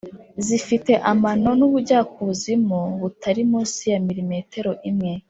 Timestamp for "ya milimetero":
3.91-4.71